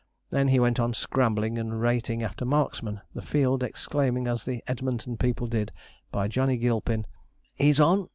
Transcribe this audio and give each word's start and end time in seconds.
Then 0.31 0.47
he 0.47 0.59
went 0.59 0.79
on 0.79 0.95
scrambling 0.95 1.59
and 1.59 1.79
rating 1.79 2.23
after 2.23 2.43
Marksman, 2.43 3.01
the 3.13 3.21
field 3.21 3.61
exclaiming, 3.61 4.25
as 4.27 4.45
the 4.45 4.63
Edmonton 4.65 5.15
people 5.15 5.45
did, 5.45 5.71
by 6.09 6.27
Johnny 6.27 6.57
Gilpin: 6.57 7.05
He's 7.53 7.79
on! 7.79 8.07